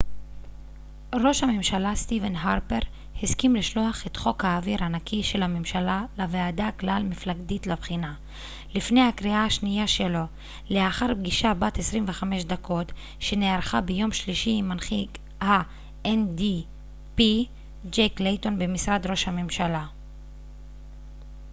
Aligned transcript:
"ראש 1.23 1.43
הממשלה 1.43 1.95
סטיבן 1.95 2.35
הרפר 2.35 2.79
הסכים 3.23 3.55
לשלוח 3.55 4.07
את 4.07 4.17
"חוק 4.17 4.45
האוויר 4.45 4.83
הנקי" 4.83 5.23
של 5.23 5.43
הממשלה 5.43 6.05
לוועדה 6.17 6.69
כלל 6.79 7.03
מפלגתית 7.09 7.67
לבחינה 7.67 8.13
לפני 8.75 9.01
הקריאה 9.01 9.45
השנייה 9.45 9.87
שלו 9.87 10.23
לאחר 10.69 11.15
פגישה 11.15 11.53
בת 11.53 11.77
25 11.77 12.43
דקות 12.45 12.91
שנערכה 13.19 13.81
ביום 13.81 14.11
שלישי 14.11 14.55
עם 14.59 14.69
מנהיג 14.69 15.09
ה-ndp 15.41 17.21
ג'ק 17.89 18.19
לייטון 18.19 18.59
במשרד 18.59 19.07
ראש 19.07 19.27
הממשלה. 19.27 19.85